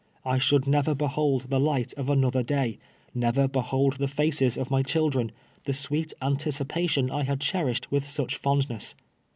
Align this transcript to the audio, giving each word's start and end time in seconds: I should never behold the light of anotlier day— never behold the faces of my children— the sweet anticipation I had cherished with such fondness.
I 0.25 0.39
should 0.39 0.65
never 0.65 0.95
behold 0.95 1.51
the 1.51 1.59
light 1.59 1.93
of 1.93 2.07
anotlier 2.07 2.43
day— 2.43 2.79
never 3.13 3.47
behold 3.47 3.97
the 3.97 4.07
faces 4.07 4.57
of 4.57 4.71
my 4.71 4.81
children— 4.81 5.31
the 5.65 5.75
sweet 5.75 6.11
anticipation 6.23 7.11
I 7.11 7.21
had 7.21 7.39
cherished 7.39 7.91
with 7.91 8.07
such 8.07 8.35
fondness. 8.35 8.95